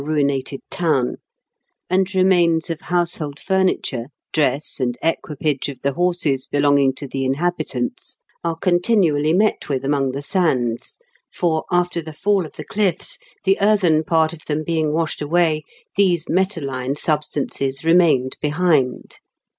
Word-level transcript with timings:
ruinated 0.03 0.61
town; 0.71 1.17
and 1.87 2.15
remains 2.15 2.71
of 2.71 2.81
household 2.81 3.39
furniture, 3.39 4.07
dress, 4.33 4.79
and 4.79 4.97
equipage 5.03 5.69
of 5.69 5.79
the 5.83 5.93
horses 5.93 6.47
belonging 6.47 6.91
to 6.91 7.07
the 7.07 7.23
inhabitants 7.23 8.17
are 8.43 8.55
continually 8.57 9.31
met 9.31 9.69
with 9.69 9.85
among 9.85 10.09
the 10.09 10.21
sands: 10.23 10.97
for, 11.31 11.65
after 11.71 12.01
the 12.01 12.13
fall 12.13 12.47
of 12.47 12.53
the 12.53 12.65
clijBFs, 12.65 13.19
the 13.43 13.59
earthen 13.61 14.03
part 14.03 14.33
of 14.33 14.43
them 14.47 14.63
being 14.63 14.91
washed 14.91 15.21
away, 15.21 15.61
these 15.95 16.25
metalline 16.27 16.95
substances 16.97 17.83
remained 17.85 18.37
behind.' 18.41 19.17